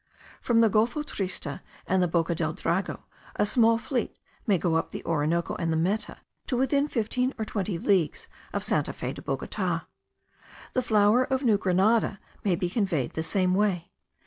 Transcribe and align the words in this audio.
From 0.41 0.61
the 0.61 0.69
Golfo 0.71 1.03
Triste 1.05 1.59
and 1.85 2.01
the 2.01 2.07
Boca 2.07 2.33
del 2.33 2.55
Drago 2.55 3.01
a 3.35 3.45
small 3.45 3.77
fleet 3.77 4.17
may 4.47 4.57
go 4.57 4.73
up 4.73 4.89
the 4.89 5.05
Orinoco 5.05 5.53
and 5.57 5.71
the 5.71 5.77
Meta 5.77 6.17
to 6.47 6.57
within 6.57 6.87
fifteen 6.87 7.35
or 7.37 7.45
twenty 7.45 7.77
leagues 7.77 8.27
of 8.51 8.63
Santa 8.63 8.93
Fe 8.93 9.13
de 9.13 9.21
Bogota. 9.21 9.81
The 10.73 10.81
flour 10.81 11.25
of 11.25 11.43
New 11.43 11.59
Grenada 11.59 12.19
may 12.43 12.55
be 12.55 12.67
conveyed 12.67 13.11
the 13.11 13.21
same 13.21 13.53
way. 13.53 13.91